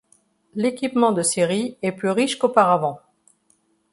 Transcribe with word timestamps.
L'équipement 0.55 1.11
de 1.11 1.21
série 1.21 1.77
est 1.83 1.91
plus 1.91 2.09
riche 2.09 2.39
qu'auparavant. 2.39 2.99